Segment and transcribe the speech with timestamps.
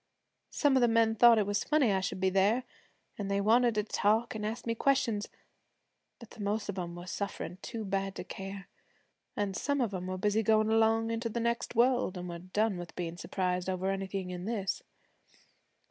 [0.49, 2.63] Some of the men thought it was funny I should be there,
[3.19, 5.27] an' they wanted to talk an' ask me questions;
[6.17, 8.67] but the most of 'em were sufferin' too bad to care,
[9.37, 12.77] an' some of 'em were busy goin' along into the next world, an' were done
[12.79, 14.81] with bein' surprised over anything in this.